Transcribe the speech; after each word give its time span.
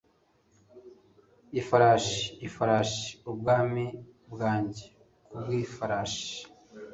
Ifarashi, 1.61 2.21
ifarashi, 2.47 3.09
ubwami 3.31 3.85
bwanjye 4.33 4.85
kubwifarashi 5.25 6.35